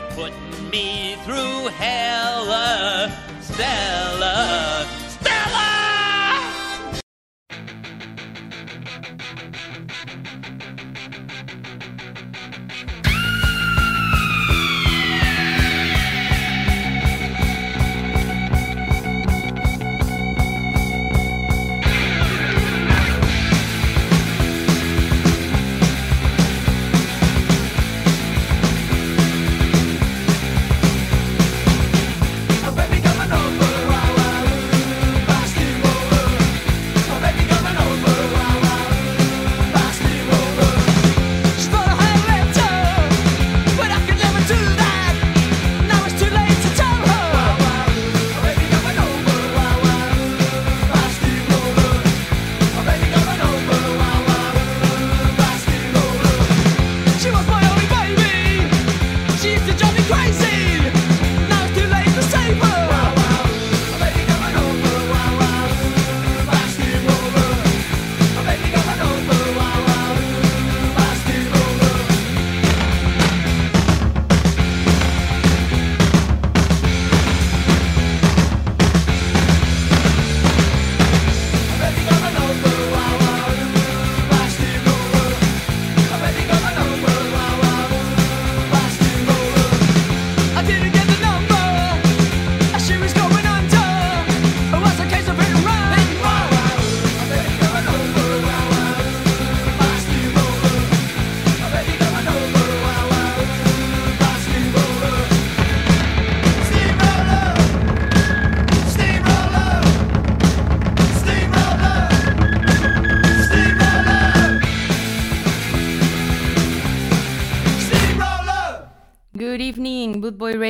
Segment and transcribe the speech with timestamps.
[0.00, 3.10] You're putting me through hell, uh,
[3.40, 4.19] Stella.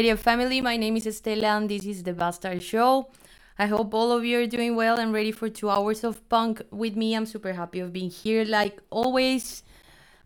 [0.01, 0.63] Radio family.
[0.63, 3.11] My name is Estela and this is the Bastart Show.
[3.59, 6.63] I hope all of you are doing well and ready for two hours of punk
[6.71, 7.15] with me.
[7.15, 9.63] I'm super happy of being here like always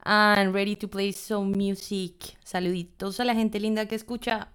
[0.07, 2.37] and ready to play some music.
[2.45, 4.47] Saluditos a la gente linda que escucha.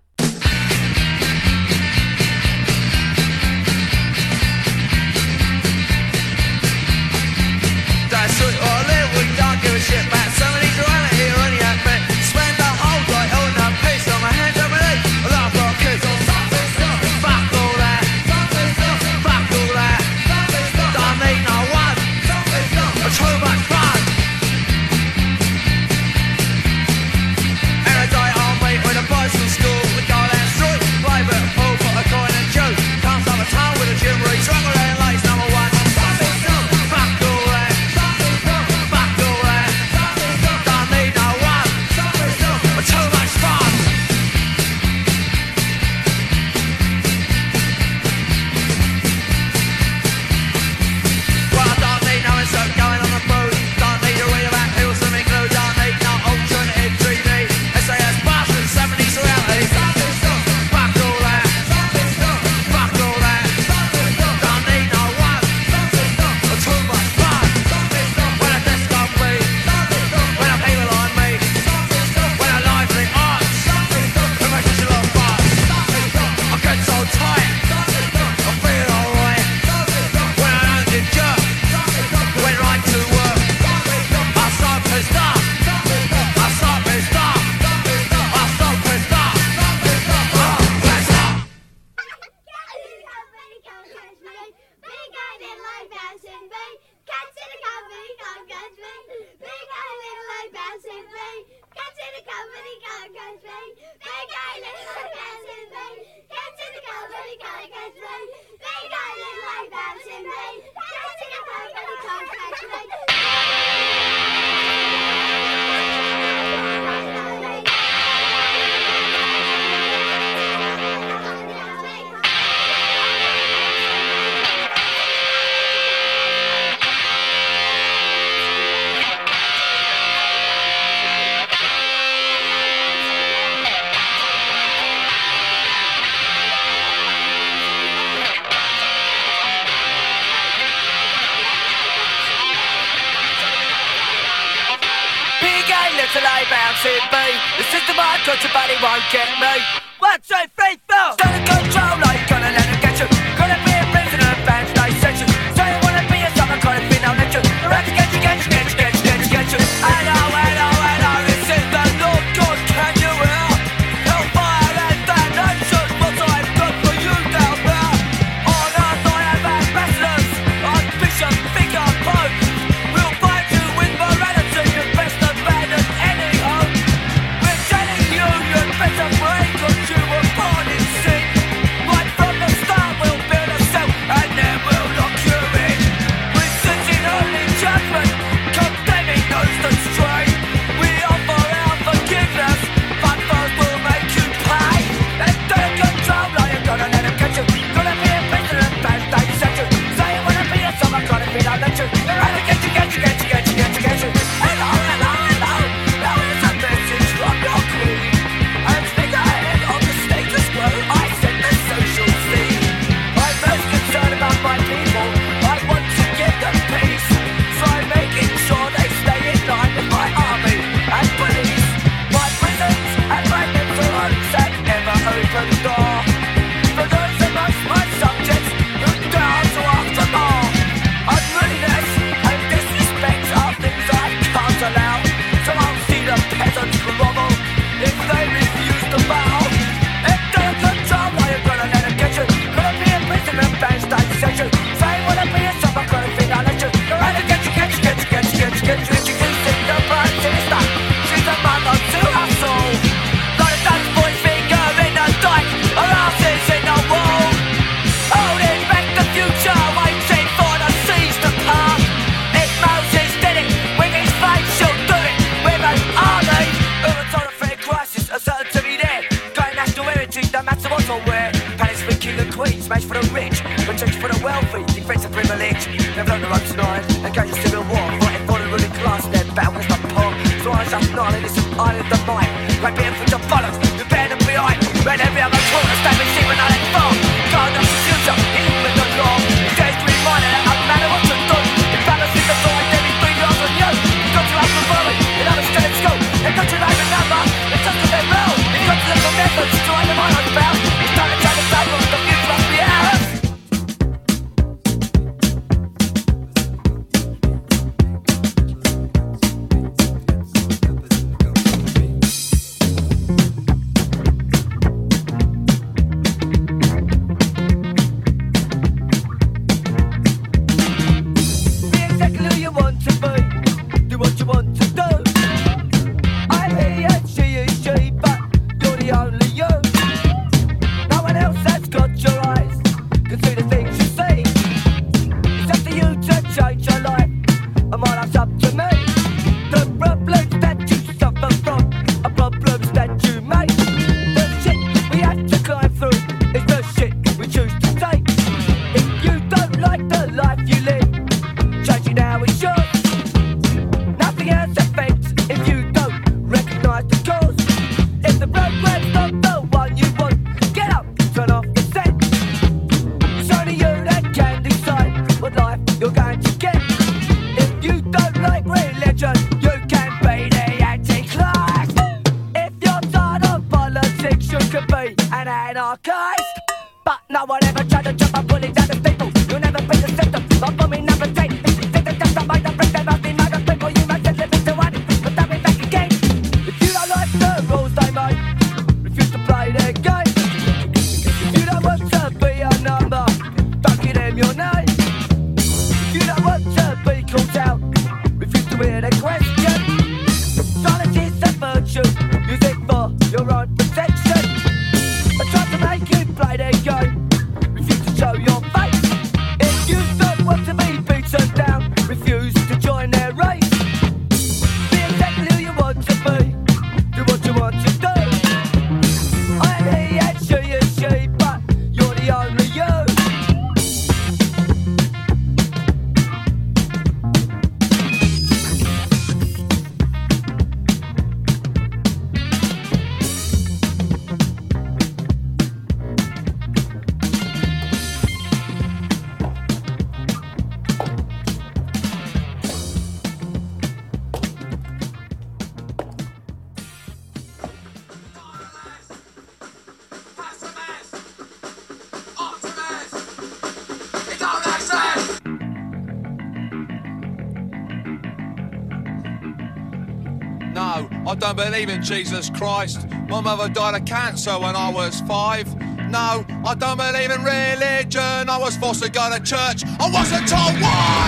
[461.19, 462.87] don't believe in Jesus Christ.
[463.09, 465.53] My mother died of cancer when I was five.
[465.89, 468.29] No, I don't believe in religion.
[468.29, 469.63] I was forced to go to church.
[469.79, 470.98] I wasn't told why.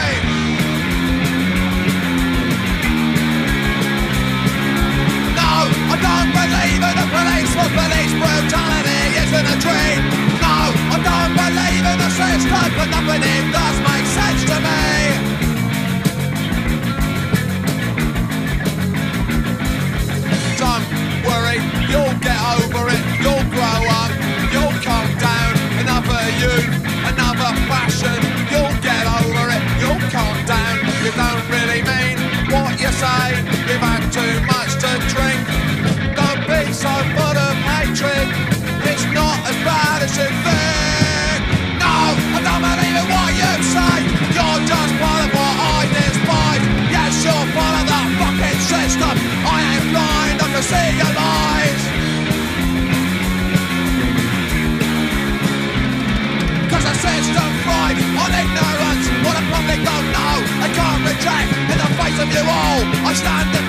[33.01, 33.34] say
[33.65, 35.41] you've had too much to drink.
[36.13, 38.27] Don't be so full of hatred.
[38.86, 41.39] It's not as bad as you think.
[41.81, 41.93] No,
[42.38, 43.98] I don't believe in what you say.
[44.38, 46.65] You're just part of what I despise.
[46.93, 49.15] Yes, you're part of that fucking system.
[49.50, 51.10] I ain't blind, I can see you.
[62.21, 62.81] of you all.
[63.09, 63.60] I stand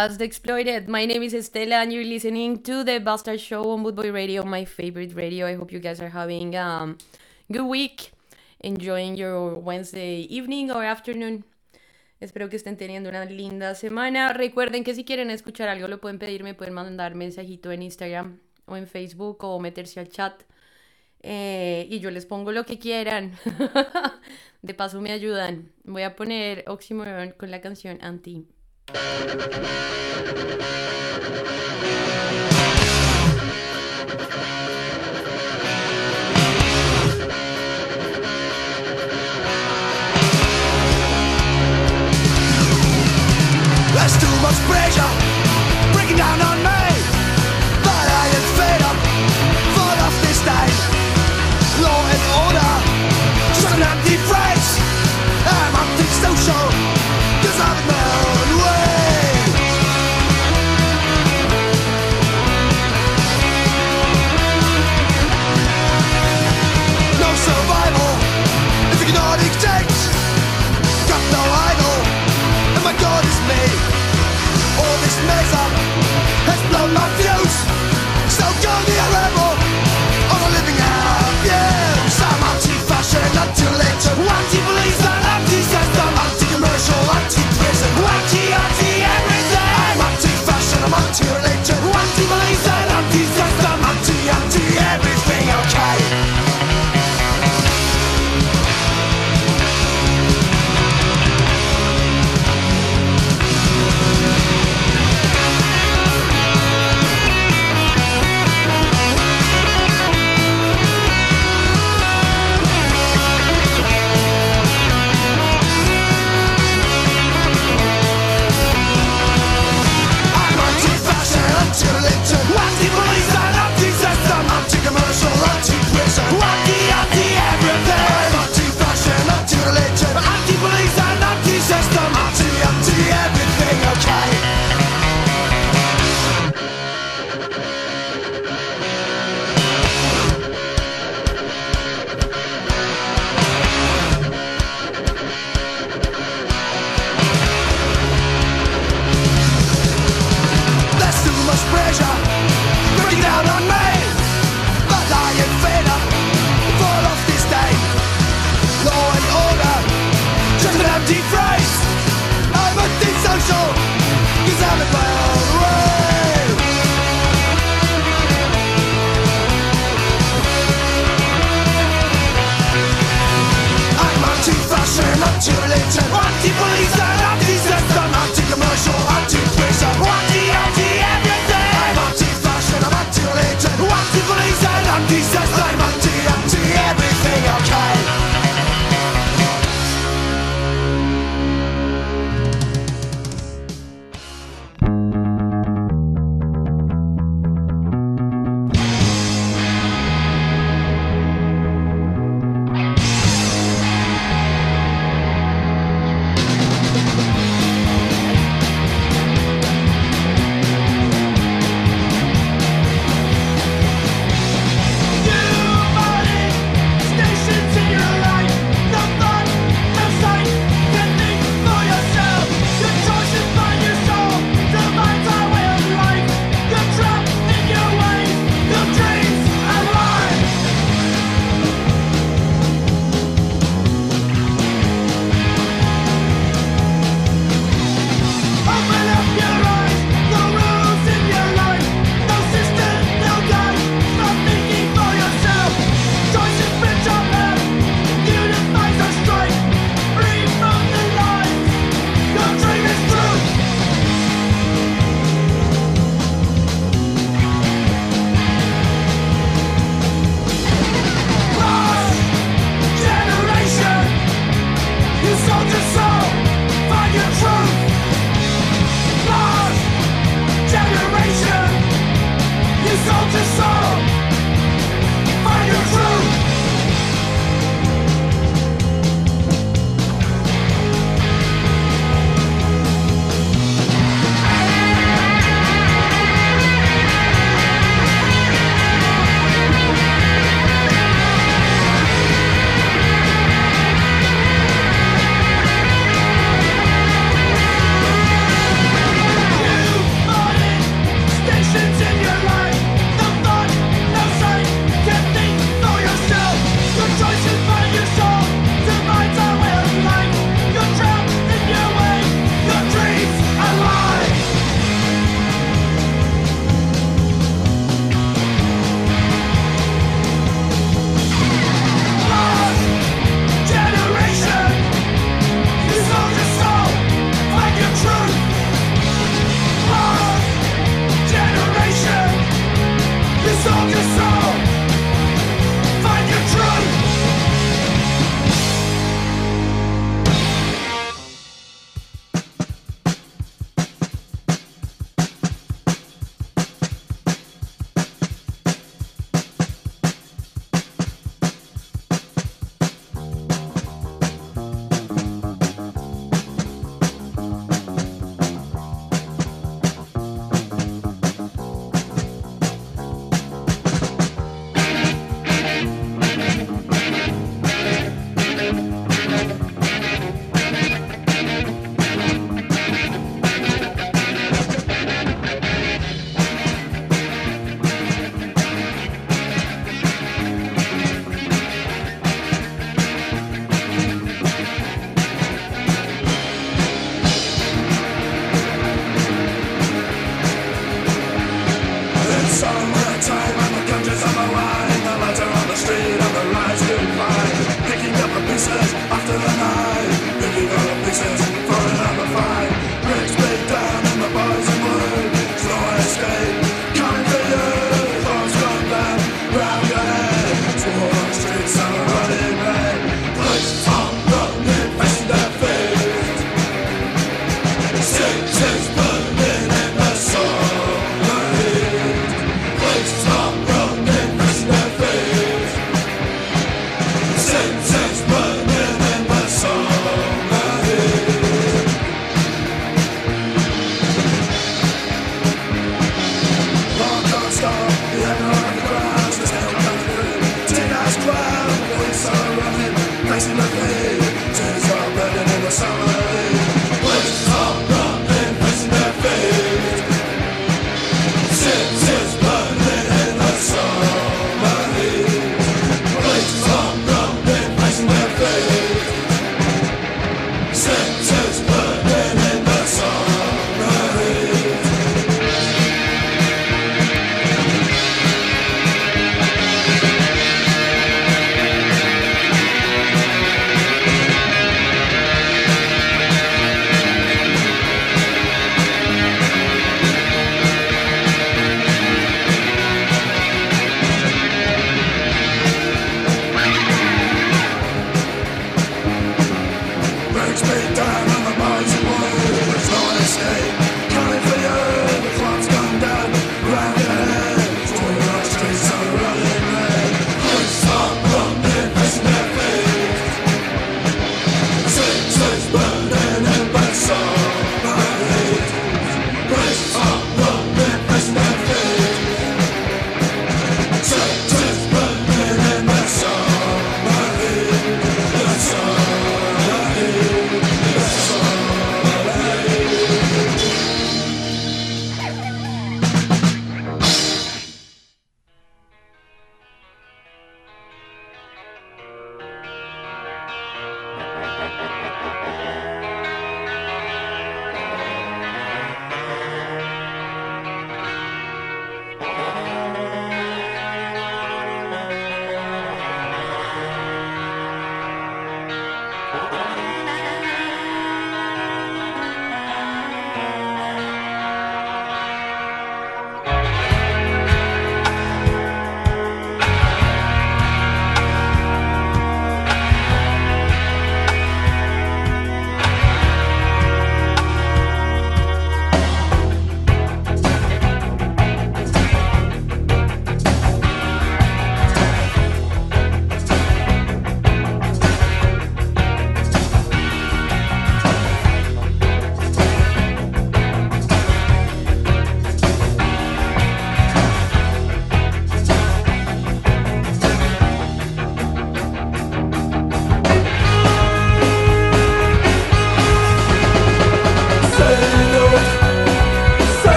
[0.00, 0.88] Exploited.
[0.88, 4.64] My name is Estela, and you're listening to the Bastard Show on Bootboy Radio, my
[4.64, 5.46] favorite radio.
[5.46, 6.98] I hope you guys are having a um,
[7.52, 8.10] good week,
[8.60, 11.44] enjoying your Wednesday evening or afternoon.
[12.18, 14.32] Espero que estén teniendo una linda semana.
[14.32, 18.40] Recuerden que si quieren escuchar algo, lo pueden pedir, me pueden mandar mensajito en Instagram
[18.64, 20.44] o en Facebook o meterse al chat.
[21.22, 23.32] Eh, y yo les pongo lo que quieran.
[24.62, 25.72] De paso me ayudan.
[25.84, 28.46] Voy a poner Oxymoron con la canción Anti.
[28.92, 29.02] There's
[44.18, 45.10] too much pressure.
[45.92, 46.49] Breaking down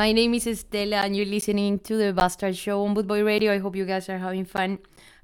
[0.00, 3.52] My name is Estela, and you're listening to the Bastard Show on Bootboy Radio.
[3.52, 4.78] I hope you guys are having fun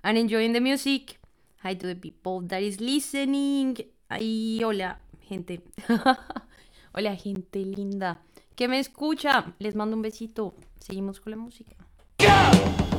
[0.04, 1.18] and enjoying the music.
[1.62, 3.78] Hi to the people that is listening.
[4.10, 5.62] Ay, hola, gente.
[6.94, 8.18] hola, gente linda.
[8.54, 9.54] Que me escucha.
[9.60, 10.52] Les mando un besito.
[10.78, 11.74] Seguimos con la música.
[12.18, 12.95] I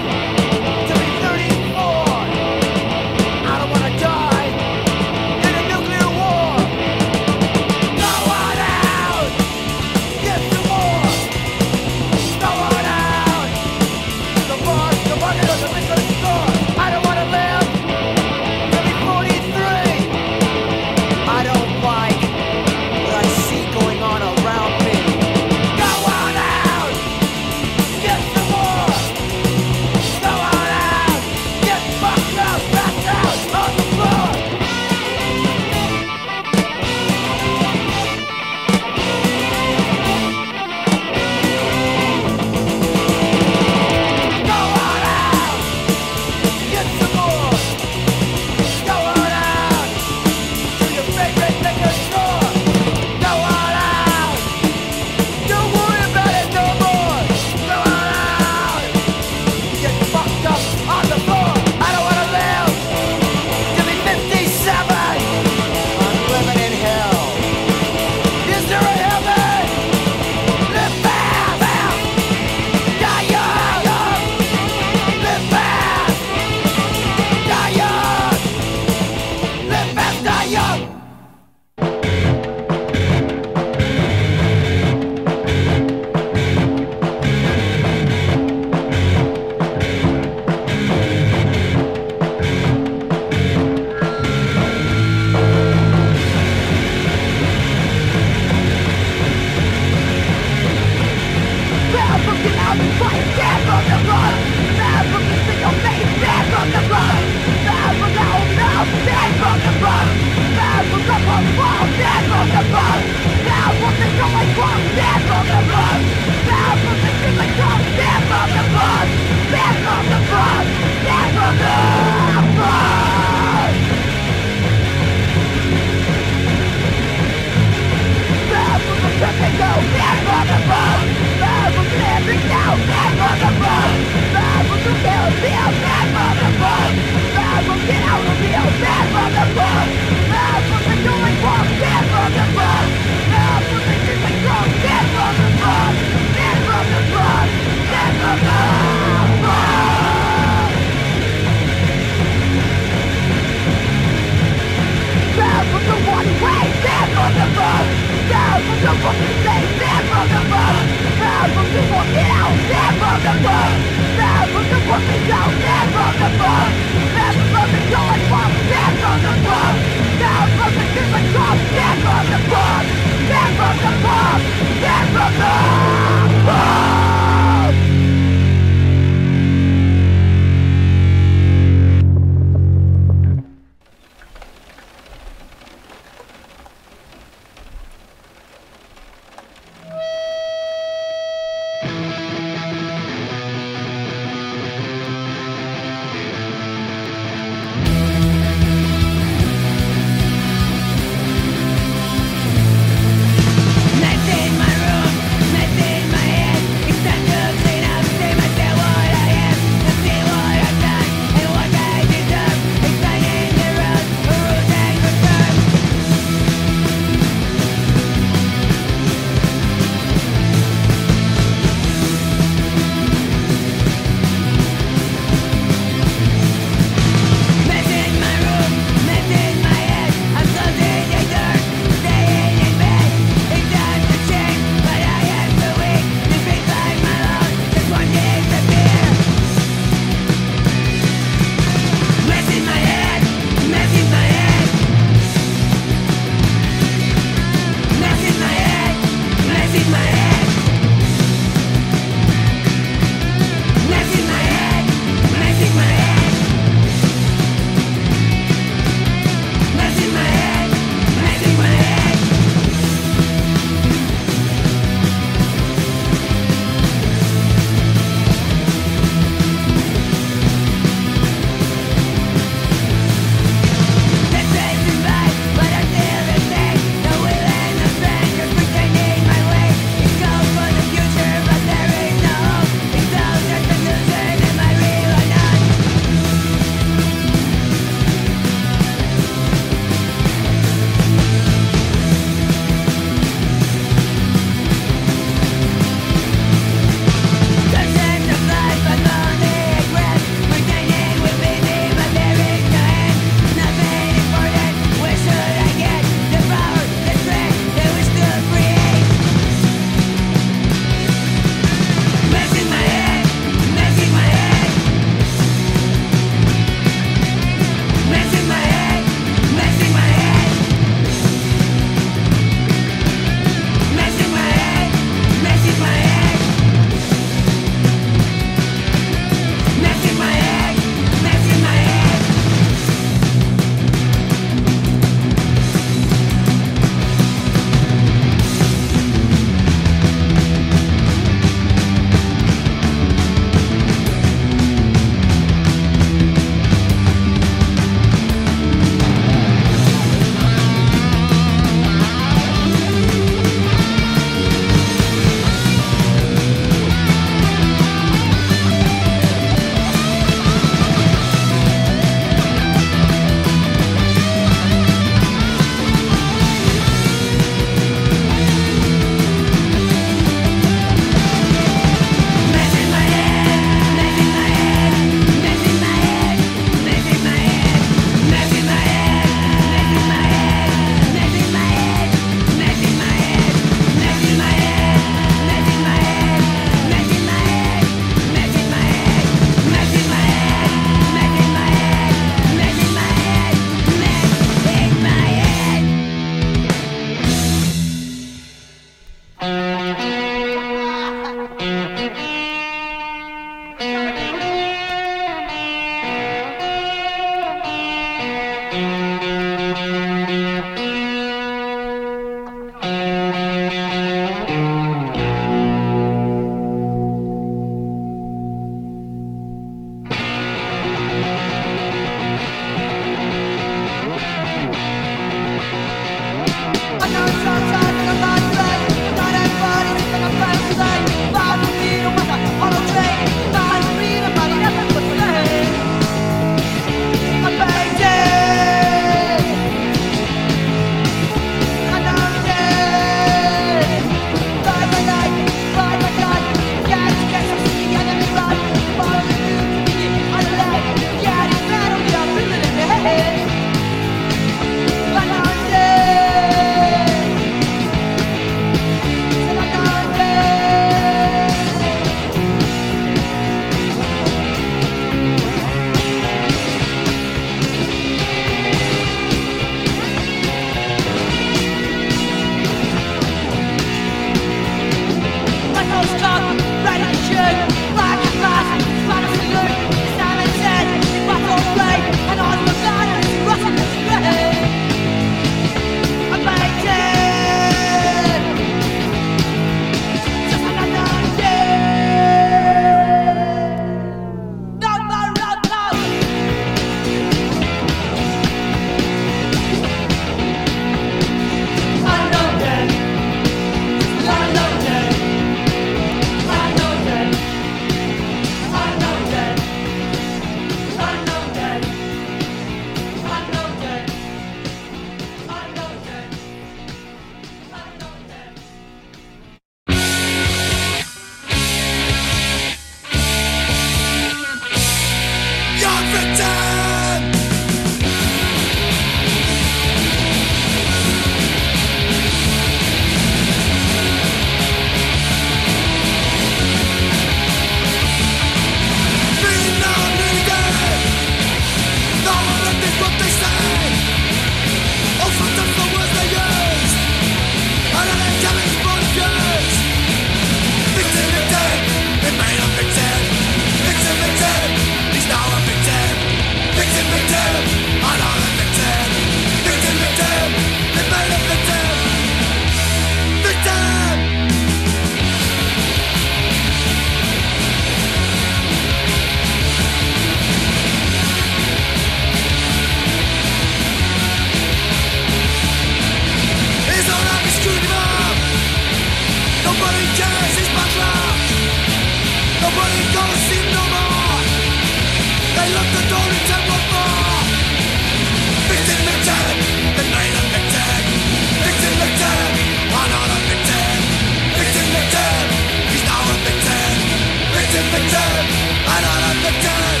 [599.43, 600.00] That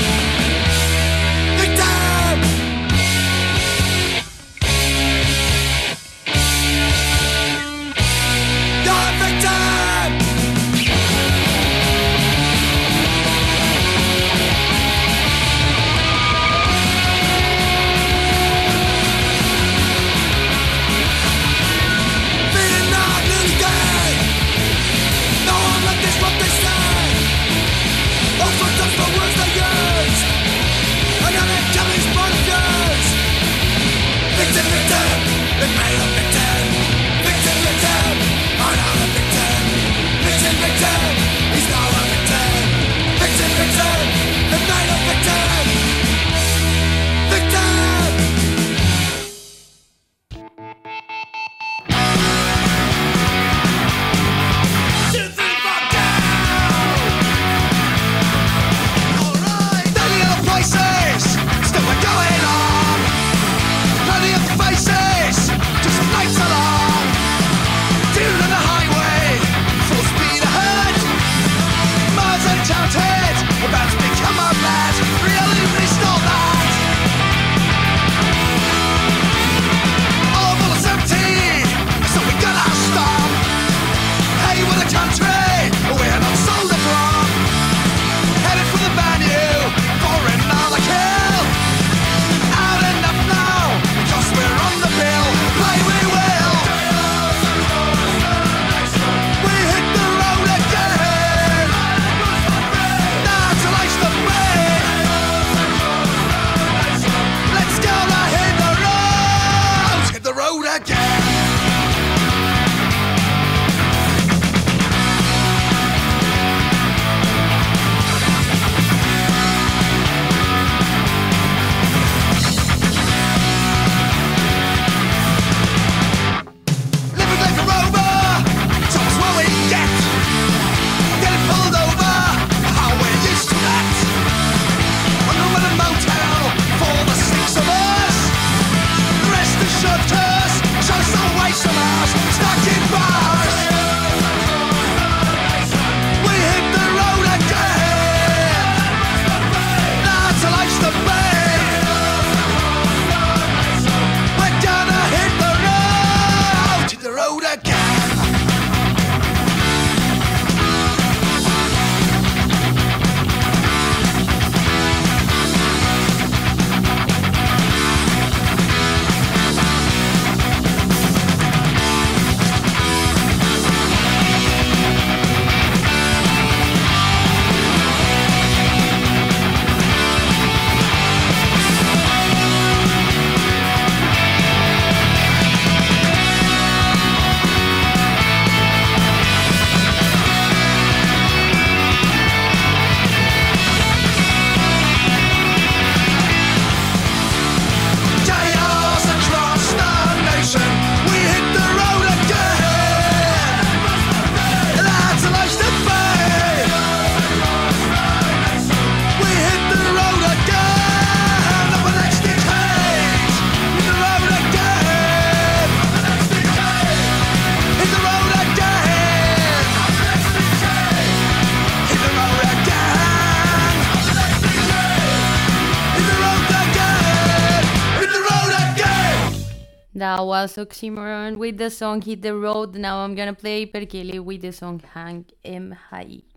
[230.41, 232.73] was Oxymoron with the song Hit the Road.
[232.73, 236.30] Now I'm gonna play Perkele with the song Hang Em High.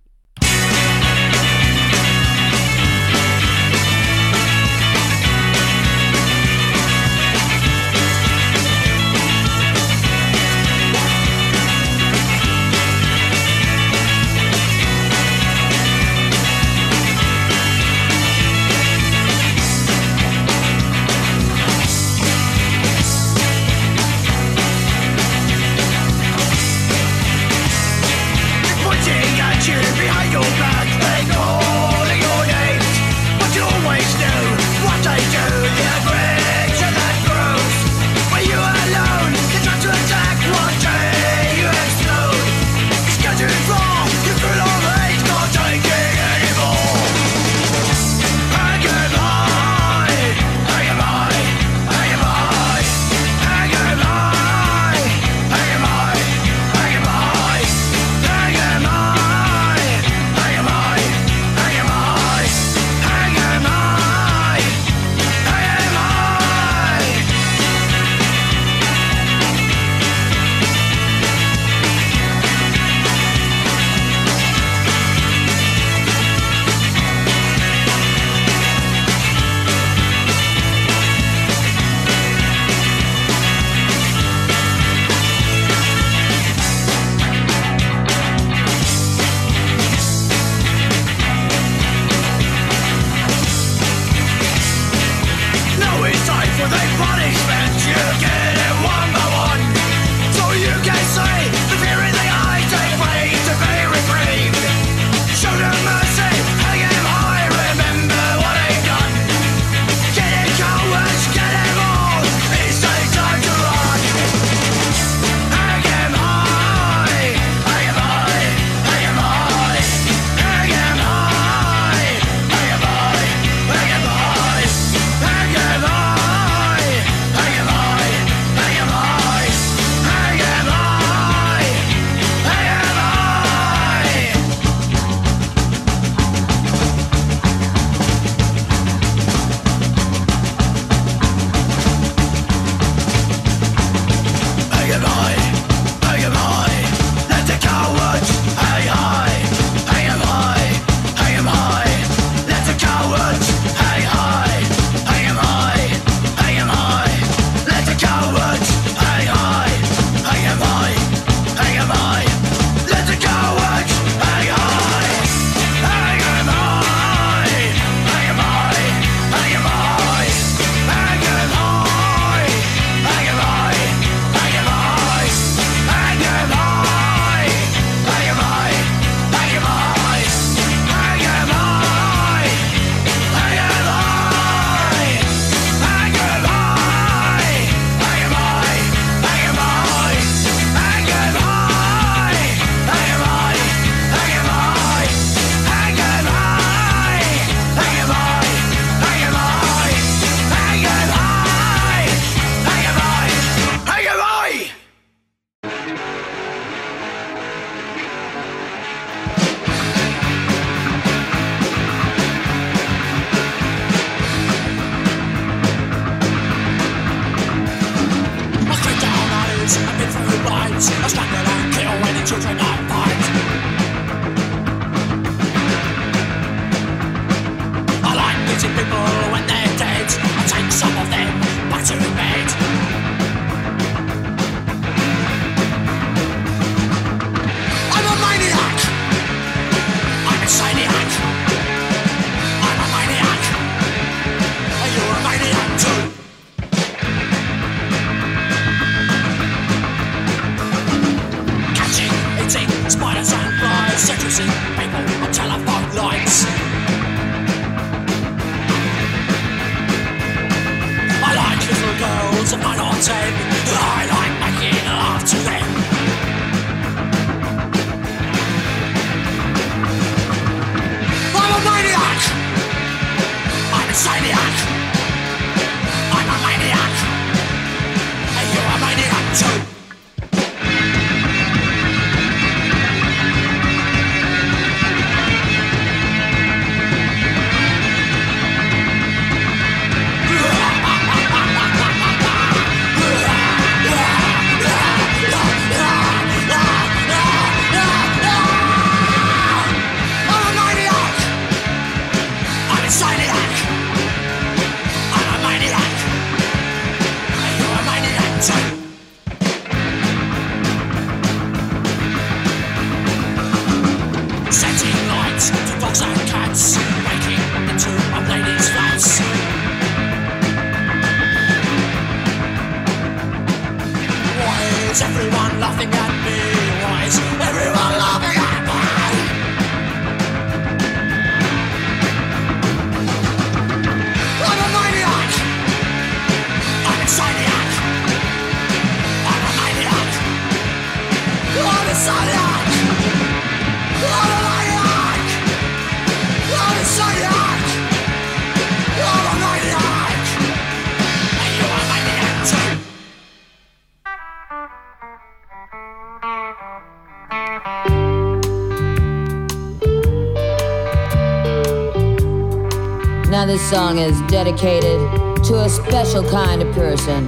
[363.75, 365.01] Song is dedicated
[365.43, 367.27] to a special kind of person.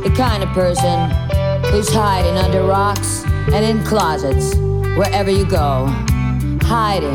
[0.00, 1.10] The kind of person
[1.70, 3.22] who's hiding under rocks
[3.52, 4.54] and in closets
[4.96, 5.84] wherever you go.
[6.62, 7.12] Hiding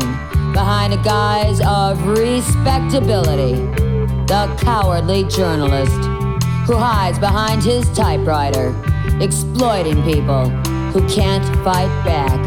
[0.52, 3.54] behind a guise of respectability.
[4.28, 6.00] The cowardly journalist
[6.68, 8.72] who hides behind his typewriter,
[9.20, 10.50] exploiting people
[10.92, 12.40] who can't fight back.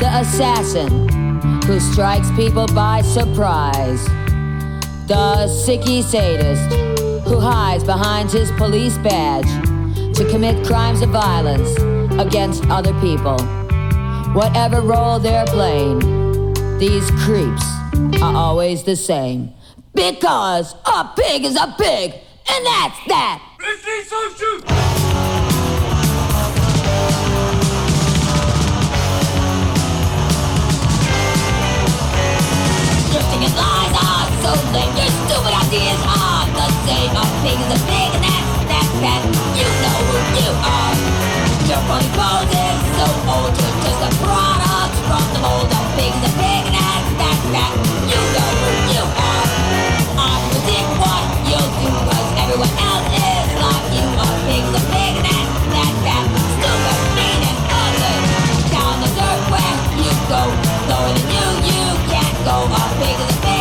[0.00, 1.08] The assassin
[1.66, 4.08] who strikes people by surprise.
[5.08, 6.70] The sicky sadist
[7.26, 9.48] who hides behind his police badge
[10.14, 11.70] to commit crimes of violence
[12.20, 13.38] against other people.
[14.34, 16.00] Whatever role they're playing,
[16.78, 17.64] these creeps
[18.20, 19.54] are always the same.
[19.94, 22.12] Because a pig is a pig,
[22.46, 23.42] and that's that.
[33.08, 33.77] Stinking lies are
[34.42, 34.92] so lame.
[34.96, 37.12] Your stupid ideas are the same.
[37.42, 38.86] Pig is a pig, and that's that.
[39.02, 39.22] That
[39.58, 40.94] you know who you are.
[41.68, 43.52] Your funny pose is so old.
[43.58, 45.68] You're just a product from the mold.
[45.96, 47.38] Pig is a pig, and that's that.
[47.54, 47.72] That
[48.10, 49.46] you know who you are.
[50.18, 54.06] I predict what you'll do, 'cause everyone else is like you.
[54.06, 55.92] A pig is a pig, and that's that.
[56.06, 56.24] That
[56.58, 58.16] stupid, mean, and ugly.
[58.74, 60.42] Down the dirt where you go,
[60.90, 61.82] lower than you, you
[62.12, 62.56] can't go.
[63.00, 63.57] Pig is a pig,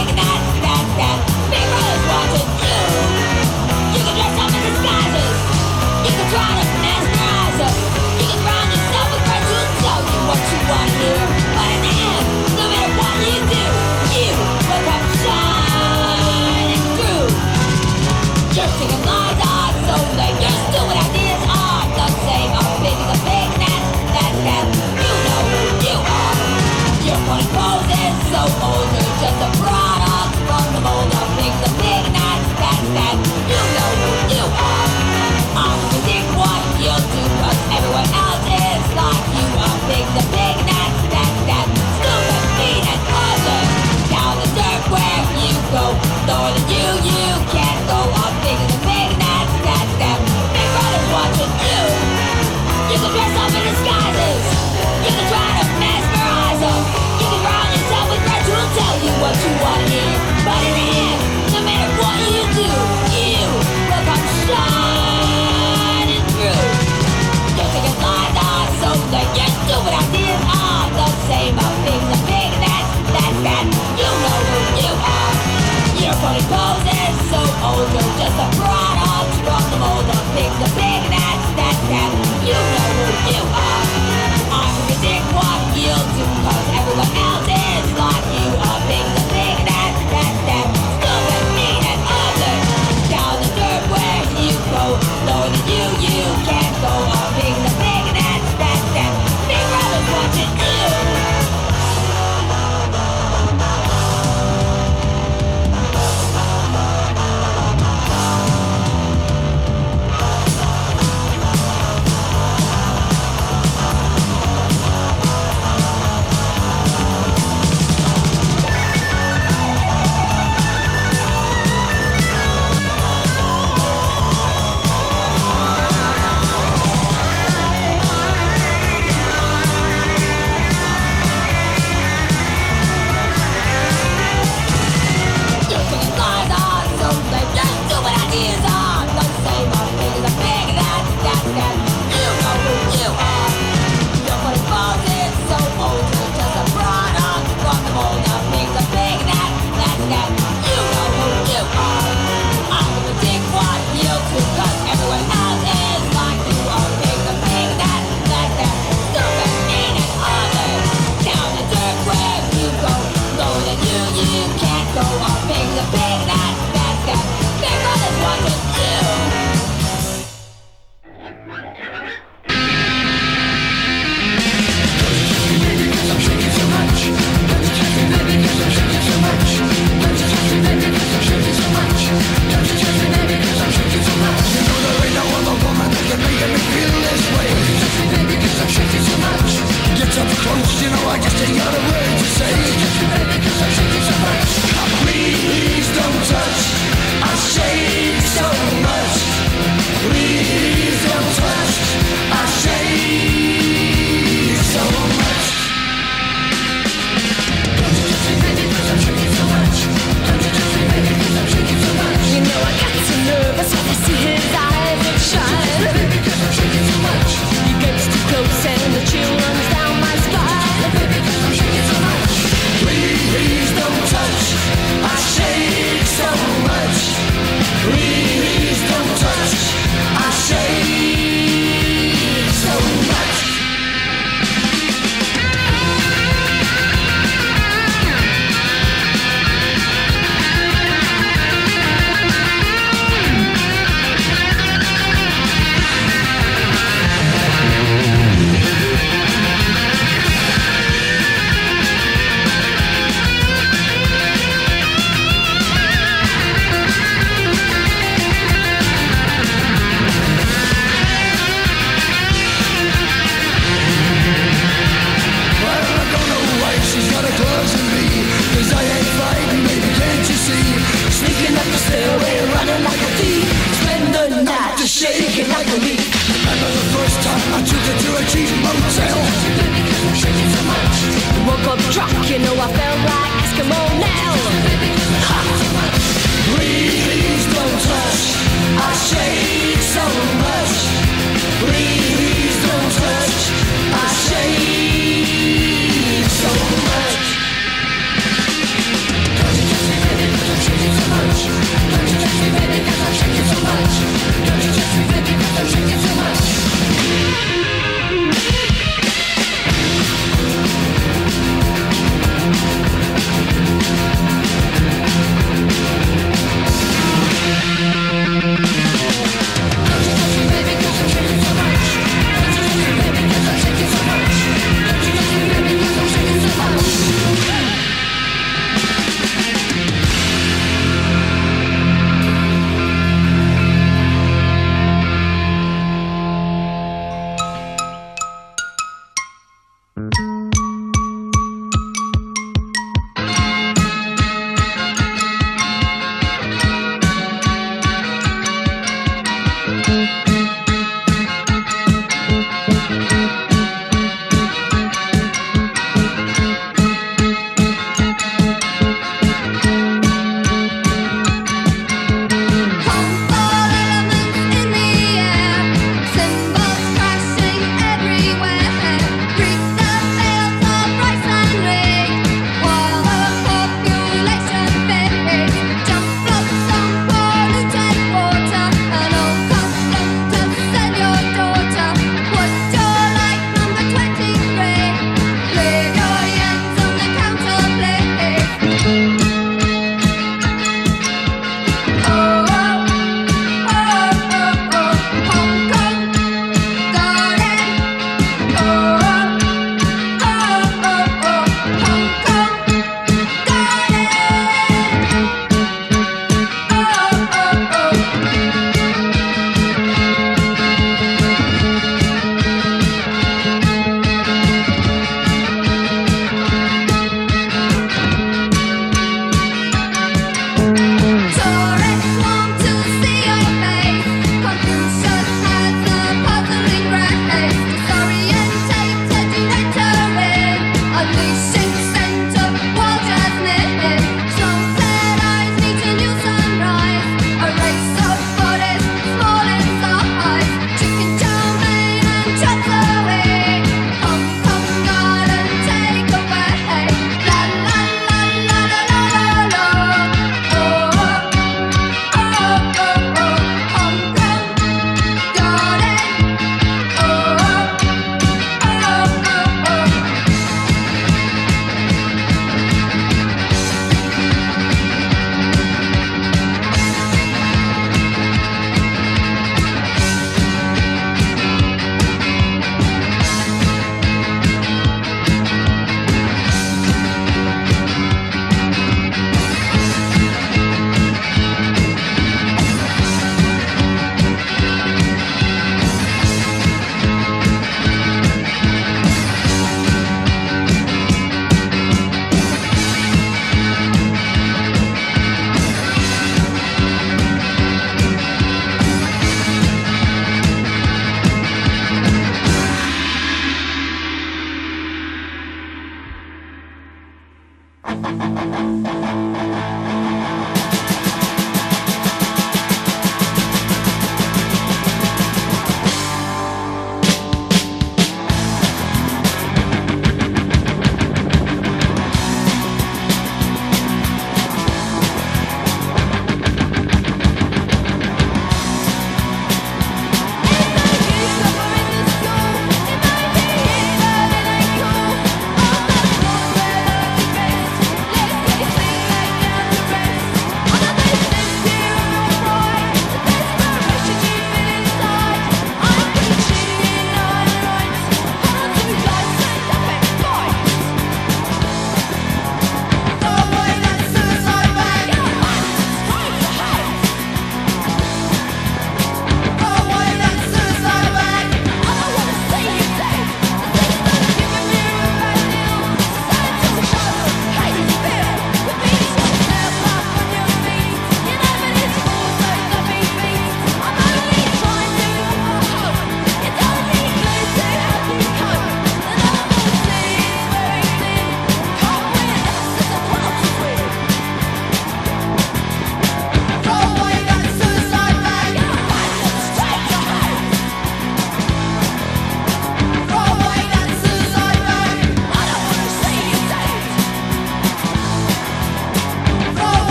[190.82, 191.86] you know I just ain't got a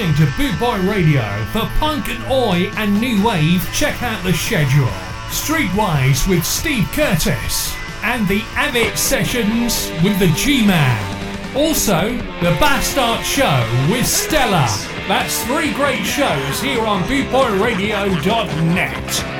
[0.00, 1.22] listening to Bootboy Radio
[1.52, 3.62] for punk and oi and new wave.
[3.74, 4.88] Check out the schedule.
[5.28, 11.54] Streetwise with Steve Curtis and the Avit Sessions with the G-Man.
[11.54, 14.66] Also, the Bastart Show with Stella.
[15.06, 19.39] That's three great shows here on BootboyRadio.net.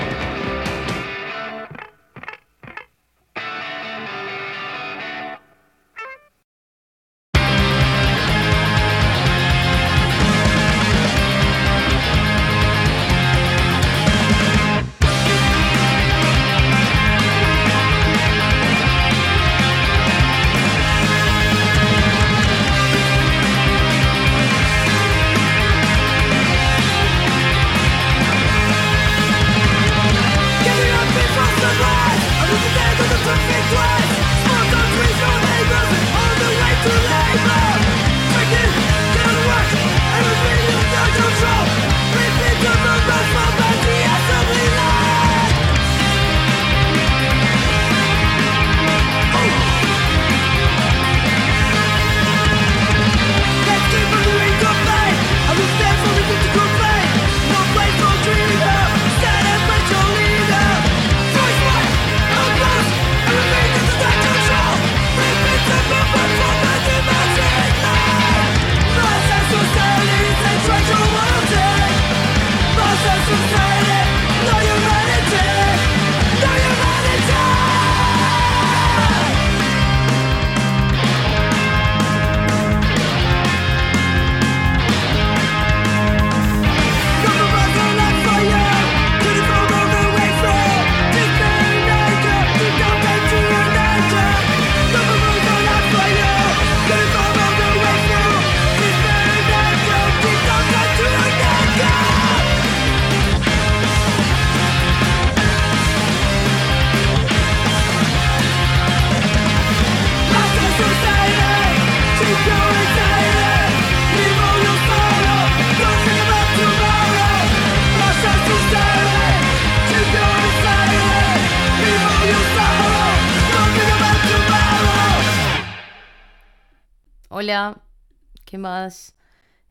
[128.61, 129.17] más?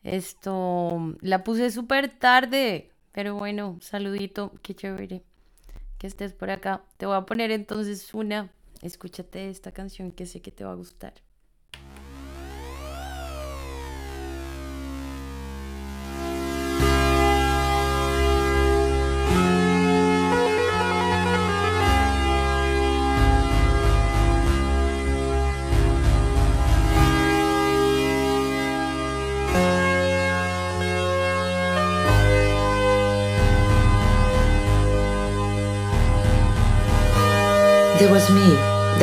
[0.02, 5.22] Esto, la puse súper tarde, pero bueno, saludito, qué chévere
[5.98, 6.82] que estés por acá.
[6.96, 8.50] Te voy a poner entonces una,
[8.82, 11.12] escúchate esta canción que sé que te va a gustar.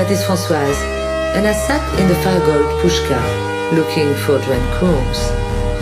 [0.07, 0.81] That is Françoise,
[1.35, 3.19] and I sat in the Fargold pushka,
[3.75, 4.39] looking for
[4.79, 5.23] course,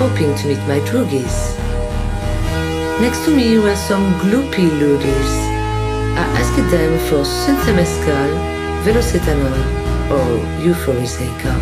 [0.01, 1.53] hoping to meet my droogies.
[2.99, 5.33] Next to me were some gloopy loodies.
[6.17, 8.31] I asked them for Synthemescal,
[8.83, 9.61] Velocetanol,
[10.09, 10.29] or
[10.65, 11.53] Euphoriseca.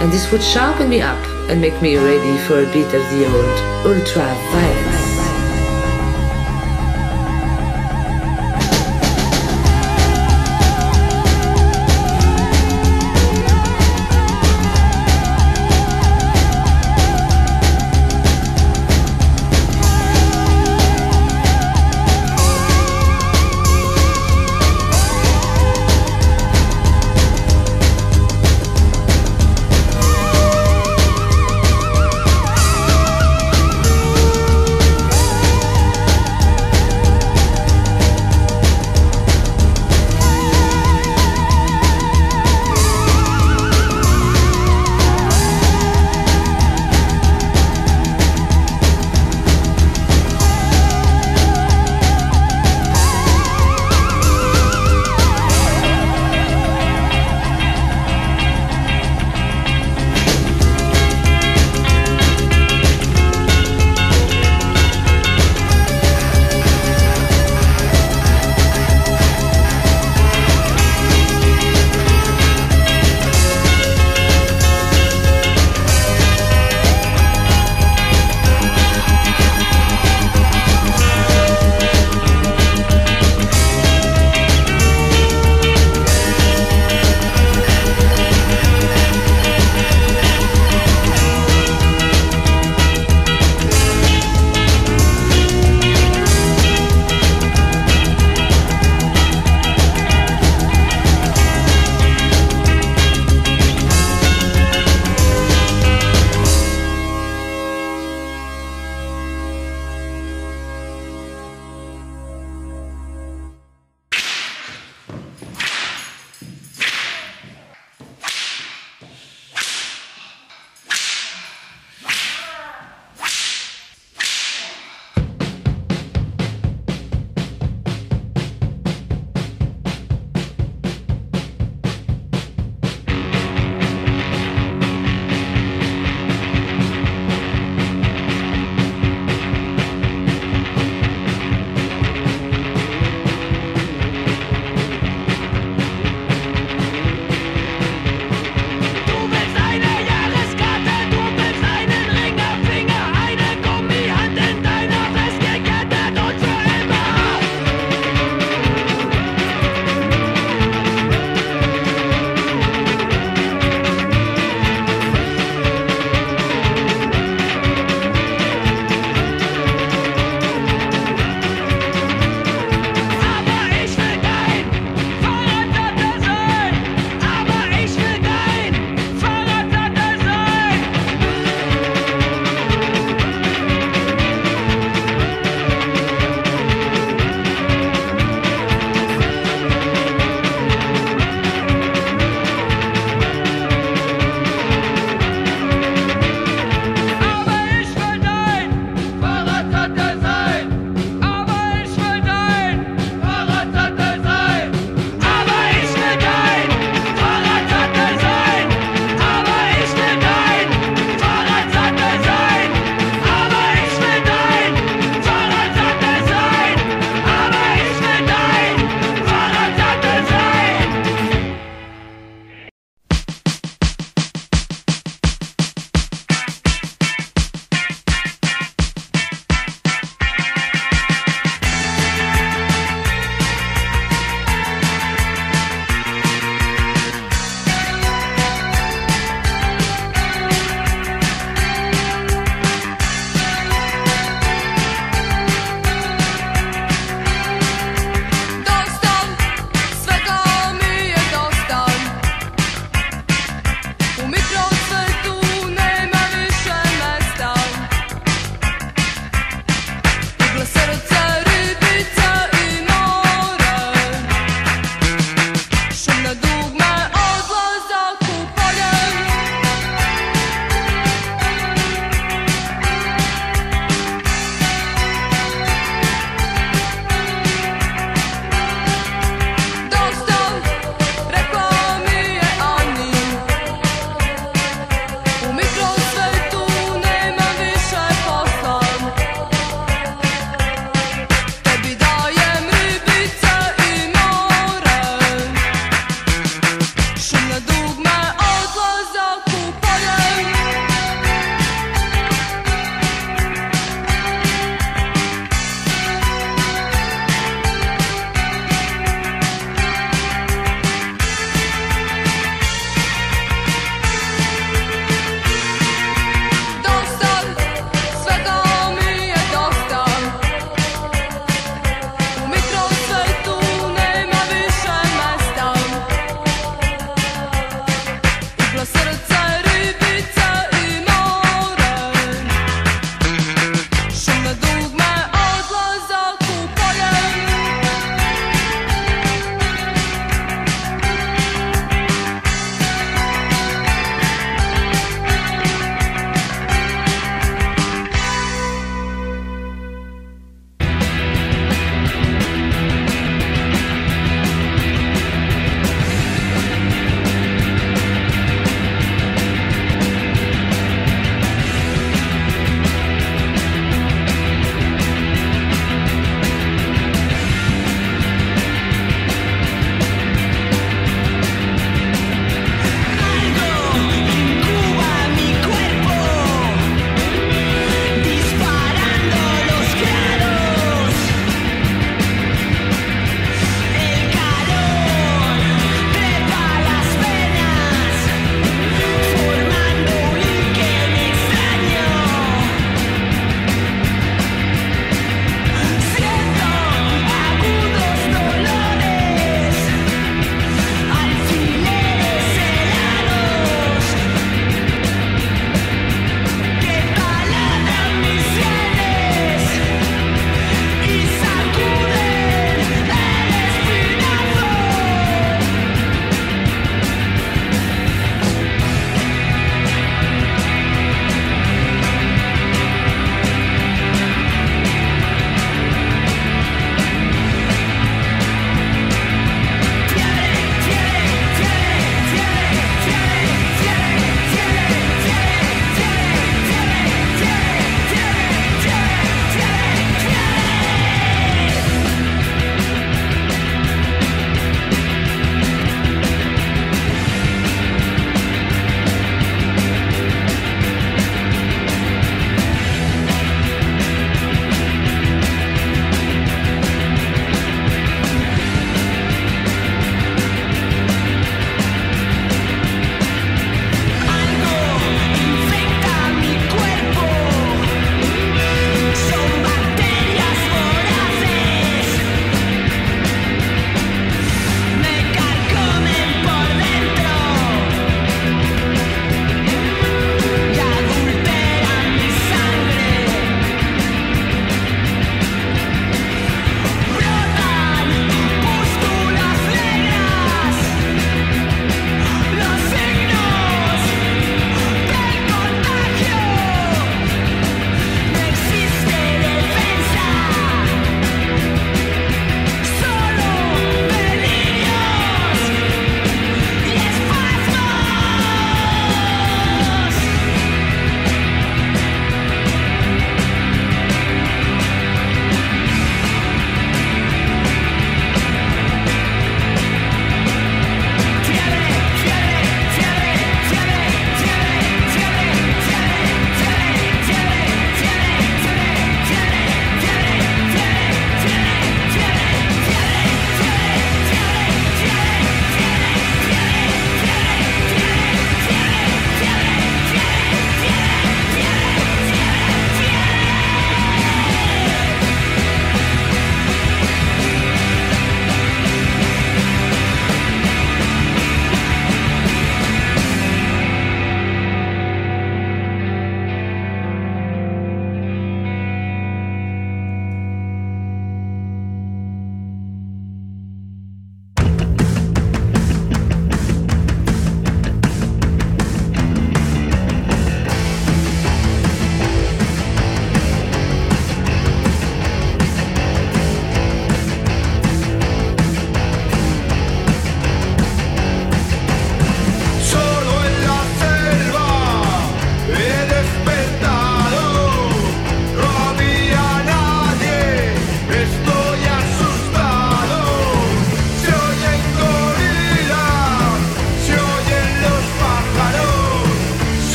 [0.00, 3.24] And this would sharpen me up and make me ready for a bit of the
[3.24, 4.97] old ultra-violence.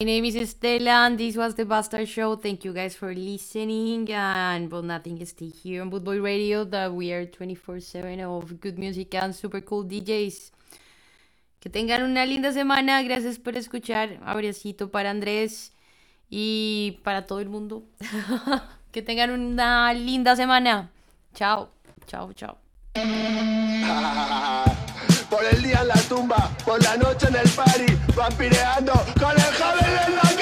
[0.00, 2.36] My name is Estela, and this was the Bastard Show.
[2.36, 4.10] Thank you guys for listening.
[4.10, 6.64] And well, nothing stay here on Bootboy Radio.
[6.64, 10.52] That we are 24/7 of good music and super cool DJs.
[11.60, 13.02] Que tengan una linda semana.
[13.02, 14.18] Gracias por escuchar.
[14.24, 15.74] Abracito para Andrés
[16.30, 17.82] y para todo el mundo.
[18.92, 20.90] que tengan una linda semana.
[21.34, 21.68] Chao,
[22.06, 22.56] chao, chao.
[25.40, 29.54] por el día en la tumba, por la noche en el party, vampireando con el
[29.54, 30.39] joven en la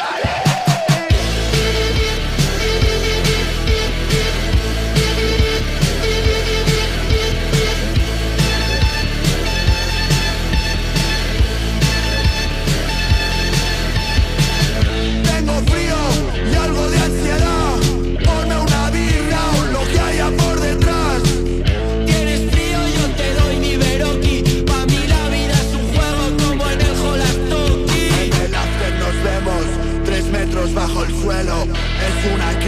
[32.27, 32.59] una